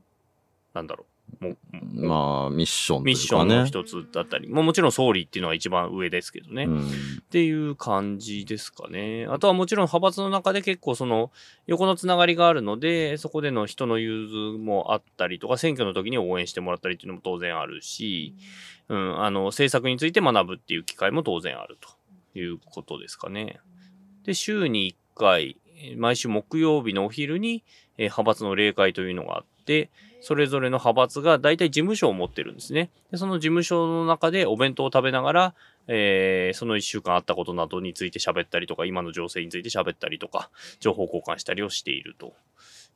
[0.76, 1.08] なんだろ
[1.42, 1.58] う、もう
[1.96, 3.16] まあ、ミッションとミッ。
[3.16, 6.66] ションの一つだったり、もうもちろん総理っていうのが一番上ですけどね。
[6.66, 6.92] っうん。
[7.32, 9.26] ていう感じですかね。
[9.28, 11.32] あとはもちろん派閥の中で結構その
[11.66, 18.36] 横のつながりがあるので、そこでの人の融通もあったりとか、選挙の時に応援してもらったりっていうのも当然あるし、
[18.90, 21.90] うん、あの、政策について学ぶっていう機会も当然あると
[22.40, 23.60] いうことですかね。
[24.26, 27.64] で、週に1回、えー毎週木曜日のお昼に、
[27.98, 29.90] えー派閥の例会というのがあって、
[30.22, 32.90] それぞれの派閥が大体事務所を持ってるんですね。
[33.12, 35.54] でその事務所の中でお弁当を食べながら、
[35.88, 42.34] えーその1週間あったことなどについて喋ったりとか、今の情勢について喋ったりとか、情報交換したりをしていると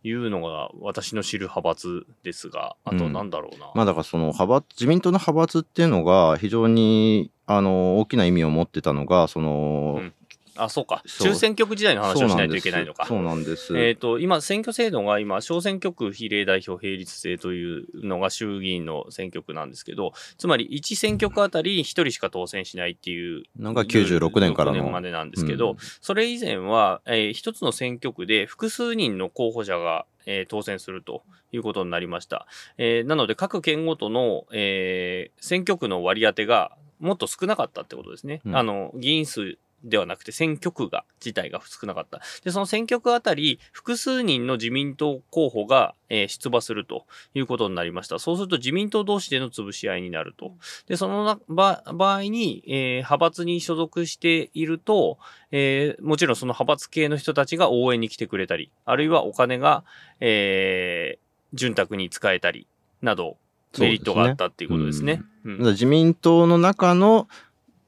[0.03, 3.71] いうのが私の知る派閥ですが、あとなんだろうな。
[3.75, 10.13] まあだからその派閥、自民党の派閥っていうのが非常に、あの、大きな意味を持ってたのが、その、うん
[10.57, 11.03] あ、そうか。
[11.19, 13.05] 中選挙区時代の話をしないといけないのか。
[13.05, 13.77] そうなんです。
[13.77, 32.47] えっ、と、今、選挙制度が今、小選挙区比例代表並立制というのが衆議院の選挙区なんですけど、つまり1選挙区あたり1人しか当選しないっていうのが96年からの6年までなんですけど、うんそれ以前は、えー一つの選挙区で複数人の候補者が、えー当選するということになりました。
[32.77, 38.41] えーなので、各県ごとの、えー選挙区の割り当てがもっと少なかったってことですね。
[38.45, 42.21] うんあの、議員数ではなくて選挙区が、自体が少なかった。
[42.43, 48.17] で、その選挙区あたり、複数人の自民党候補が、えー出馬するということになりました。
[48.19, 50.53] そうすると自民党同士での潰し合いになると。
[50.87, 55.19] で、そのな場場合に、えー派閥に所属していると、
[55.51, 59.83] えーもちろんその派閥系の人たちが応援に来てくれたり、あるいはお金が、
[60.19, 62.67] えー潤沢に使えたり、
[63.01, 63.37] など、
[63.79, 65.23] メリットがあったっていうことですね。
[65.45, 67.27] うんだから自民党の中の、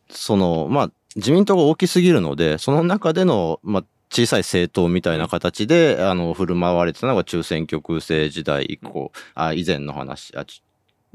[0.10, 10.64] その、まあ、自民党が大きすぎるので、その中での、まあ、小さい政党みたいな形で、あの、振る舞われてたのが中選挙区制時代以降、あ、以前の話、あ、ち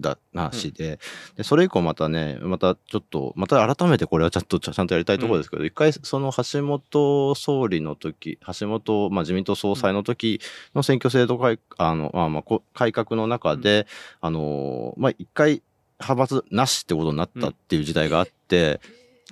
[0.01, 0.99] だ、話で、
[1.37, 10.41] で、それ以降またね、またちょっと、また改めてこれはちゃんと、ちゃんとやりたいところですけど、一回、その橋本総理の時、橋本、まあ、自民党総裁の時
[10.75, 13.87] の選挙制度改、あの、まあ、まあ、こ改革の中で、
[14.21, 15.63] あの、まあ、一回、
[16.01, 18.81] 派閥なしってことになったっていう時代があって、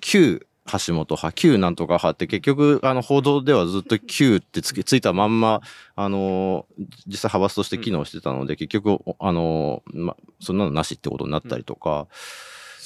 [0.01, 5.61] 旧橋本派、旧なんとか派って結局、あの、報道ではずっと旧ってつついたまんま、
[5.97, 6.67] あの、
[7.07, 12.07] 実際派閥として機能してたので、結局、あの、ま、そんなのなしってことになったりとか、うん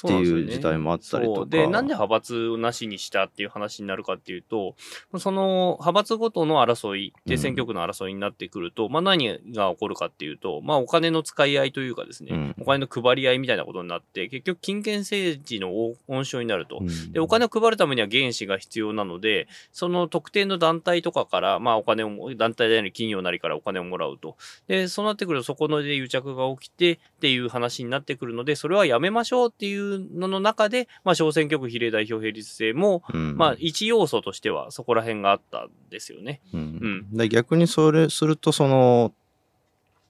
[0.04, 1.46] っていう時代もあったりとか。
[1.46, 4.74] で、なんで派閥をなしにしたっていう話になるかっていうと、
[5.18, 12.54] その派閥ごとの争いでうん選挙区の争いになってくると、まあ何が起こるかっていうと、まあお金の使い合いというかですね、うん。
[12.60, 15.68] お金の配り合いみたいなことになって、結局金権政治の
[16.08, 16.78] 温床になると。
[16.80, 17.12] うん。
[17.12, 24.36] で、お金を配るためには原資が必要なので、その特定の団体とかから、まあお金をも、団体であり企業なりからお金をもらうと。
[24.66, 33.36] で、そうなってくるとそこので癒着が起きてっていう話になってくるので、それはやめましょうっていうのの中で、まあ小選挙区比例代表並立制も、うん。
[33.36, 36.40] まあ一要素としてはそこら辺があったんですよね。
[36.52, 37.06] うん。
[37.12, 39.12] で逆にそれすると、その、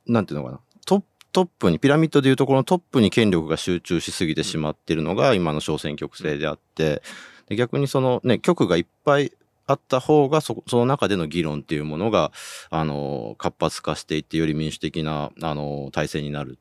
[0.07, 7.03] なんていうのかな、トップトップに、ピラミッドでいうところのトップに権力が集中しすぎてしまっているのが今の小選挙区制であって、
[7.49, 9.33] で逆にそのね、局がいっぱい
[9.67, 12.33] あった方がそ、その中での議論っていうものが、
[12.71, 16.59] あの、活発化していって、より民主的な、あの、体制になるん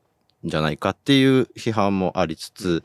[0.48, 2.82] じゃないかっていう批判もありつつ、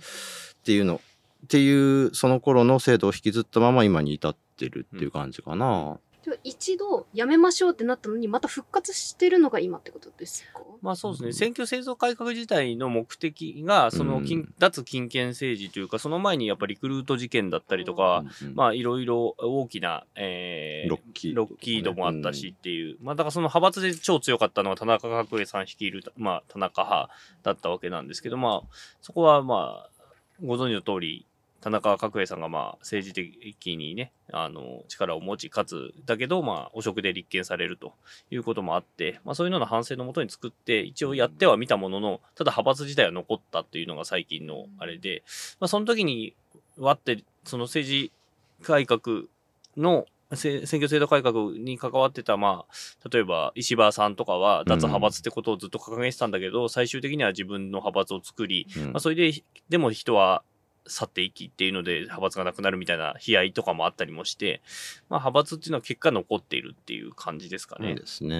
[0.60, 1.02] っていうの、
[1.45, 6.00] っていう、その頃の制度を引きずったまま今に至ってるっていう感じかな。
[6.24, 10.62] じゃあ一度やめましょうってなったのに、また復活してるのが今ってことですか？
[10.82, 11.34] まあそうですね、うん。
[11.34, 14.54] 選挙制度改革自体の目的が、その金、うん。
[14.60, 27.10] 脱金権政治というか、その前にやっぱりリクルート事件だったりとか、まあいろいろ大きな、えーロッキーロッキードもあったしっていう、まあだからその派閥で超強かったのは田中角栄さん率いる、まあ田中派
[27.44, 28.68] だったわけなんですけど、まあ
[29.02, 29.90] そこはまあ、
[30.44, 31.26] ご存知の通り、
[31.62, 37.93] 田中角栄さんがまあ政治的にね、あの、力を持ち、かつ、だけど、まあ、汚職で立件されると
[38.32, 45.24] いうこともあって、まあそういうのの反省のもとに作って、一応やってはみたものの、ただ派閥自体は残ったっていうのが最近のあれで、
[45.60, 46.34] まあその時に、
[46.78, 48.12] わって、その政治
[48.63, 49.26] 改革
[49.78, 58.84] の、せ選挙制度改革に関わってた、まあ、例えば石破さんとかは脱派閥ってことをずっと掲げてたんだけど、最終的には自分の派閥を作り、うん。
[58.86, 59.34] まあ、それで、
[59.67, 60.41] でも人は
[60.88, 64.62] 去っていきっていうので派閥がなくなるみたいな悲哀とかもあったりもして、
[65.10, 67.89] まあ、派閥っていうのは結果残っているっていう感じですかね。
[67.89, 68.36] そうですね。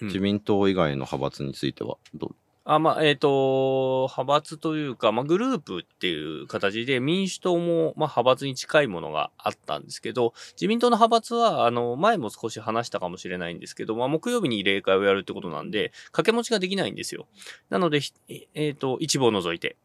[0.00, 2.34] うん自民党以外の派閥についてはどう？
[2.64, 17.26] あまあ、えっ、と、派閥というか、まあ、グループっていう形で民主党も、まあ、派閥に近いものがあったんですけど、自民党の派閥は、あの、前も少し話したかもしれないんですけど、まあ、木曜日に例会をやるってことなんで、掛け持ちができないんですよ。
[17.68, 18.12] なので、ひ
[18.54, 19.76] えっ、と、一部を除いて。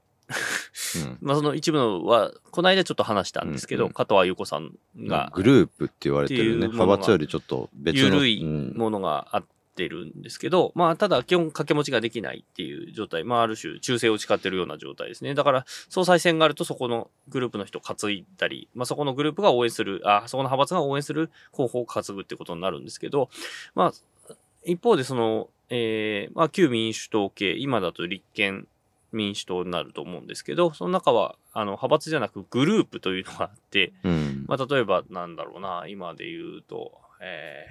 [1.22, 6.68] まあ、その一部のは、この間ちょっと話したんですけど、うんうん加藤優子さんうんが、グループって言われてるね。
[6.68, 8.16] 派閥よりちょっと別の。
[8.16, 9.44] 緩いうんものがあっ
[9.76, 15.34] てるんですけど、まあ、ただ基本掛け持ちができないっていう状態、まあ、ある種、忠誠を誓ってるような状態ですね。
[15.34, 23.30] だから、総裁選があると、そこのグループの人を担いだり、まあ、そこのグループが応援する、あ、そこの派閥が応援する候補を担ぐってことになるんですけど、
[23.74, 28.68] まあ、一方で、その、えー、まあ、旧民主党系、今だと立憲
[29.12, 34.46] 民主党になると思うんですけど、その中は、あの、派閥じゃなくグループというのがあって、うん。
[34.48, 37.66] まあ、例えば、なんだろうな、今で言うと、え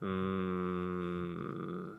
[0.00, 0.10] ー、うー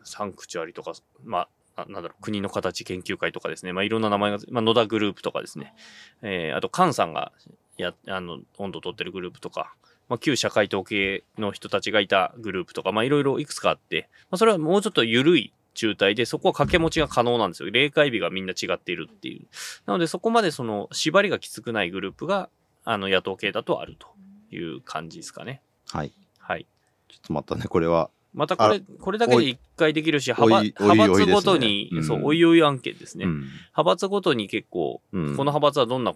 [0.04, 0.92] サンクチュアリとか、
[1.24, 5.74] まあ、ななんだろう、国の形研究会とかですね、まあ、いろんな名前が、まあ、野田グループとかですね、
[6.22, 7.32] えー、あと、菅さんが、
[7.76, 9.74] や、あの、温度取ってるグループとか、
[10.08, 17.70] まあ、旧社会統計の人たちがいたグループとか、まあ、いろいろいくつかあって、まあ、それはもうちょっと緩い中体で、そこは掛け持ちが可能なんですよ。
[17.70, 19.46] 例会日がみんな違っているっていう。
[19.86, 22.48] なので、そこまでその、縛りがきつくないグループが、
[22.84, 24.08] あの、野党系だとあると
[24.54, 25.60] いう感じですかね。
[25.90, 26.12] はい。
[26.38, 26.66] はい。
[27.08, 33.24] ちょっとまたね、これはまたこれ、これだけで一回できるし、派閥おいおいおい派閥ごとに、うんそう、おいおい案件ですね。
[33.26, 36.14] うん派閥ごとに結構、うんこの派閥はどんな、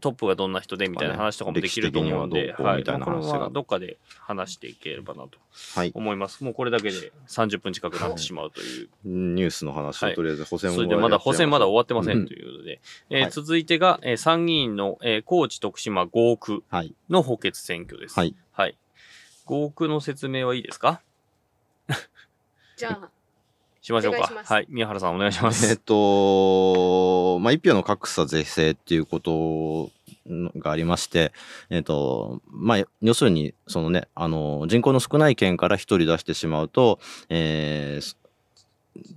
[0.00, 5.38] トップがどんな人でみたいな話とかもできると思うんで、はいどっかで話していければなと
[5.74, 5.92] はい。
[5.94, 6.44] 思います。
[6.44, 8.88] もうこれだけで30分近くなってしまうという。
[9.04, 16.94] ニュースの話はいをとりあえず補選それでまだ補選まだ終わってませうんんということで、えーはい続いてが、えー参議院の、えー高知徳島5区はい。
[17.08, 18.18] の補欠選挙です。
[18.18, 18.34] はい。
[18.52, 18.76] はい。
[19.46, 21.00] 5区の説明はいいですか？
[22.76, 23.10] じゃあ、
[23.80, 24.66] しましょうかはい。
[24.68, 25.76] 宮原さんお願いしまえっす。
[25.78, 29.90] と、まあ、一票の格差是正っていうこと
[30.58, 31.32] がありまして、
[31.70, 36.98] えっと、まあ、要するに、そのね、あの、人口の少ない県から一人出してしまうと、
[37.30, 38.16] えー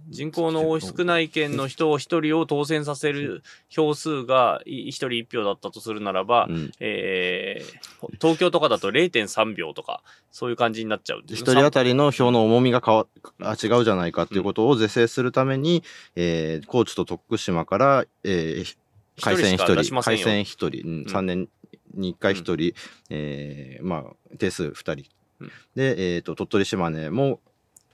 [0.09, 6.71] 人口の多い少ない県の人を一人を当選させる票数がい一人一票だったとするならば、うん。
[6.79, 13.07] えー東京とかだと0.3秒とか、そういう感じになっちゃうんです一人当たりの票の重みが変わ
[13.39, 15.83] あ違うじゃないかっていうことを是正するために、
[16.15, 18.77] えー高知と徳島から、えー
[19.21, 21.05] 改選一一人しか出し人、うんん。
[21.05, 21.47] 3年
[21.93, 22.73] に1回一人、
[23.09, 25.05] えーまあ、定数二人。
[25.39, 25.51] うん。
[25.75, 27.39] で、えっ、と、鳥取島根も、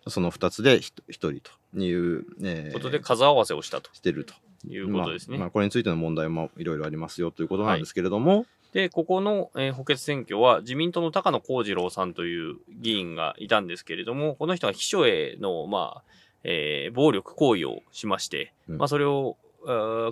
[0.07, 3.89] その2つで一人という、えーことで数合わせをしたと。
[3.93, 4.33] してると。
[4.67, 5.37] いうことですね。
[5.37, 16.03] まあまあ、これについての問題もいろいろありますよということなんですけれども、で、ここの、えー補欠選挙は自民党の高野幸次郎さんという議員がいたんですけれども、この人は秘書への、まあ、
[16.43, 18.77] えー暴力行為をしまして、うん。
[18.77, 19.37] まあ、それを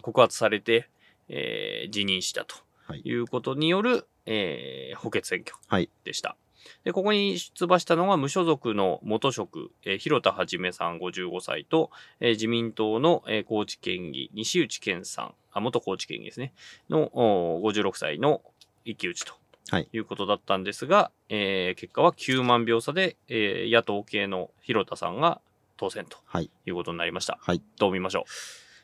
[0.01, 0.89] 告発されて、
[1.29, 2.55] えー辞任したと
[2.87, 3.01] はい。
[3.03, 5.89] いうことによる、えー補欠選挙はい。
[6.05, 6.35] でした。
[6.83, 16.53] で、ここに出馬したのが無所属の元職、えー広田はじめさん55歳と、えー自民党の、えー高知県議、西内健さん、あ、元高知県議ですね、
[16.89, 18.41] のおー56歳の
[18.85, 19.33] 一騎打ちと。
[19.69, 25.41] はいいうことだったんですが、えー結果は9万票差で、えー野党系の広田さんが
[25.75, 26.49] 当選とはい。
[26.65, 27.37] いうことになりました。
[27.41, 27.61] はい。
[27.77, 28.25] どう見ましょ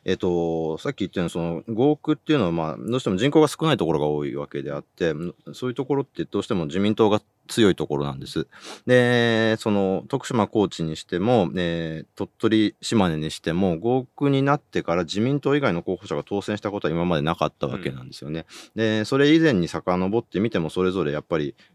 [0.06, 5.14] えっ、と、さっき言ったように、その、5億っていうのは、まあ、どうしても人口が少ないところが多いわけであって、
[5.54, 8.48] そういうところってどうしても自民党が強いところなんです。
[8.86, 18.46] で、その、徳島、高知にしても、えー鳥取、島根にしても、5億になってから自民党以外の候補者が当選したことは今までなかったわけなんですよね。
[18.76, 21.74] で、それ以前に遡ってみても、それぞれやっぱり、うん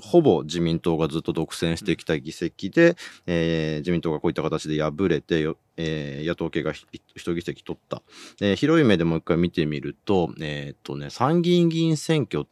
[0.00, 2.96] ほぼ自民党がずっと独占してきた議席で、
[3.26, 8.02] えー自民党がこういった形で敗れてよ、えー野党系がひ一議席取った。
[8.38, 12.46] で広い目でもう一回見てみると、えーっとね、参議院議員選挙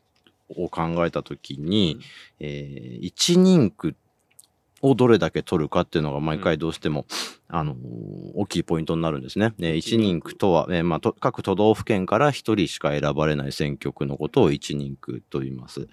[0.48, 2.00] を考えたときに、
[2.40, 3.94] えー一人区
[4.80, 7.06] をどれだけ取るかっていうのが毎回どうしても、
[7.48, 7.78] あのー
[8.34, 9.54] 大きいポイントになるんですね。
[9.58, 15.88] ね一人区とは、えーまあ、と各都道府県から一人しか選ばれない選挙区のことを一人区と言います。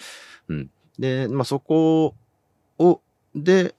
[0.48, 0.70] うん。
[1.00, 2.16] で、まあ、そこ
[2.78, 3.02] を、
[3.34, 3.76] で、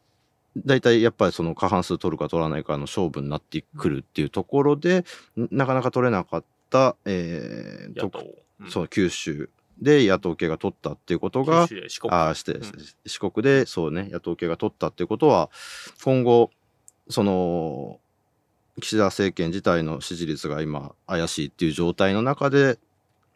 [0.65, 5.05] 大体やっぱりその過半数取るか取らないかの勝負になってくるっていうところで、
[5.37, 7.95] んなかなか取れなかった、えー、う。
[7.95, 8.27] 野党と。
[8.61, 12.13] うんそう、九州で野党系が取ったっていうことが四国。
[12.13, 12.63] ああ、して、ん
[13.05, 15.51] 四国でそうね、野党系が取ったっていうことは、
[16.03, 16.51] 今後、
[17.11, 18.01] その、
[18.81, 22.79] 岸田政権自体の支持率が今怪しいっていう状態の中で、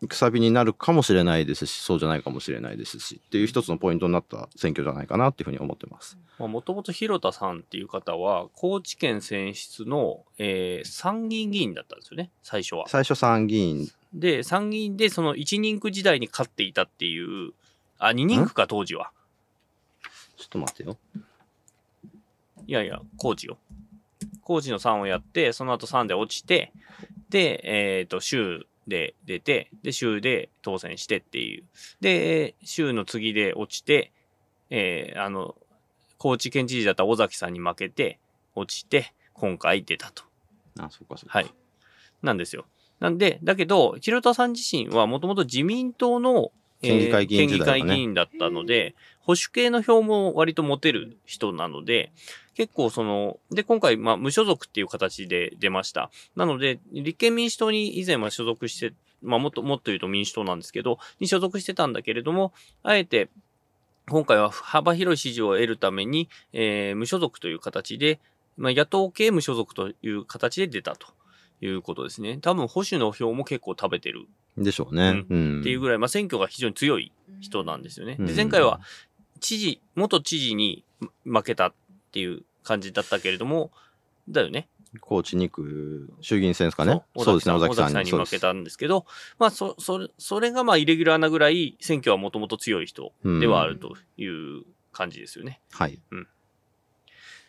[0.08, 6.18] くさびになるかもしれないですし、そうじゃないかもしれないですし、っていう一つのポイントになった選挙じゃないかなっていうふうに思ってます。
[6.38, 12.88] もともと広田さんっていう方は、高知県選出の、えー参議院議員だったんですよね、最初は。
[12.88, 17.52] 最初参議院、で、参議院でその一人区時代に勝っていたっていう、
[17.98, 19.12] あ、二人区か、当時は。
[20.36, 20.96] ちょっと待ってよ。
[22.66, 23.58] いやいや、高知よ。
[24.42, 26.72] 高知の3をやって、その後3で落ちて、
[27.28, 27.60] で、
[27.98, 31.64] えっ、と、州で出て、で、州で当選してっていう。
[32.02, 34.12] で、州の次で落ちて、
[34.68, 35.56] えーあの、
[36.18, 38.18] 高知県知事だった尾崎さんに負けて、
[38.54, 40.24] 落ちて、今回出たと。
[40.78, 41.38] あ、そうかそうか。
[41.38, 41.50] はい。
[42.22, 42.66] なんですよ。
[42.98, 52.12] なんで、だけど、広田さん自身はもともと自民党の、県議会議員時代だね県議会議員だったので、保守系の票も割と持てる人なので、
[52.60, 56.10] 結構その、で、今回、まあ、無所属っていう形で出ました。
[56.36, 58.92] なので、立憲民主党に以前は所属して、
[59.22, 63.30] まあ、もっと、もっと言うと民主党なんですけど、に所属してたんだけれども、あえて、
[64.10, 68.20] 今回は幅広い支持を得るために、えー無所属という形で、
[68.58, 71.06] まあ、野党系無所属という形で出たと
[71.62, 72.36] いうことですね。
[72.42, 74.26] 多分保守の票も結構食べてる
[74.58, 75.24] でしょうね。
[75.30, 75.60] うん。
[75.60, 77.10] っていうぐらい、まあ、選挙が非常に強い
[77.40, 78.16] 人なんですよね。
[78.16, 78.80] でうん前回は
[79.40, 80.84] 知事、元知事に
[81.24, 81.72] 負けたっ
[82.12, 83.72] ていう感じだったけれども、
[84.28, 84.68] だよね。
[85.00, 87.02] 高知2区、衆議院選ですかね。
[87.16, 88.12] そうですね、尾尾崎さん崎さんに。
[88.12, 89.06] に負けたんですけど、
[89.38, 95.60] まあ、そ、それ、それがまあ、イレギュラーなぐらい選挙はもともと強い人ではあるという感じですよね。
[95.70, 96.00] はい。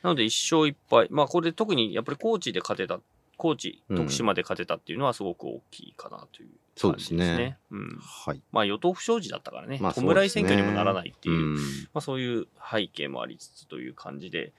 [0.04, 1.08] なので一勝一敗。
[1.10, 3.00] まあこれ特にやっぱり高知で勝てた、
[3.38, 7.58] 高知、うん徳島で勝てたっていうのはすごく大きいかなというそうですね。
[7.72, 8.00] うん。
[8.00, 8.42] はい。
[8.52, 11.56] まあ与党不祥事だったからね、まあ弔い選挙にもならないっていう、うん。
[11.56, 11.62] ま
[11.96, 14.54] あそういう背景もありつつという感じで、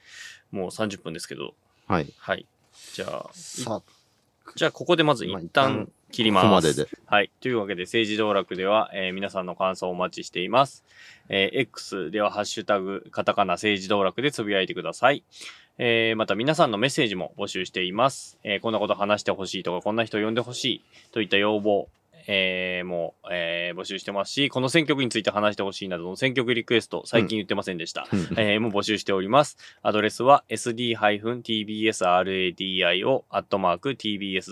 [0.51, 1.55] もう30分ですけど、
[1.87, 2.13] はい。
[2.17, 2.45] はい。
[2.93, 3.29] じゃあ、
[4.55, 6.43] じゃあここでまず一旦旦切ります。
[6.43, 6.87] ここまでで。
[7.05, 7.31] はい。
[7.41, 10.83] というわけで、政治道楽では、えー皆さんの感想をお待ちしています。
[11.29, 15.23] えー X では、ハッシュタグ、カタカナ政治道楽でつぶやいてください。
[15.79, 18.37] えーまた皆さんのメッセージも募集しています。
[18.43, 21.87] えーこんなこと話してほしいとか、こんな人呼んでほしいといった要望、
[22.27, 28.07] えーもう、えー募集してますし、この選挙区について話してほしいなどの選挙区リクエスト、最近言ってませんでした。
[28.11, 29.57] うんえーもう募集しております。
[29.81, 30.43] アドレスは